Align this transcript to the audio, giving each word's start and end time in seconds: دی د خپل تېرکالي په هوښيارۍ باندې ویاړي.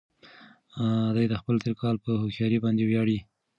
دی 1.15 1.25
د 1.29 1.33
خپل 1.41 1.55
تېرکالي 1.63 1.99
په 2.05 2.11
هوښيارۍ 2.21 2.57
باندې 2.63 2.83
ویاړي. 2.85 3.17